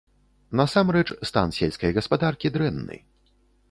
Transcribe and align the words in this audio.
Насамрэч, 0.61 1.05
стан 1.31 1.55
сельскай 1.59 1.95
гаспадаркі 2.01 2.47
дрэнны. 2.57 2.97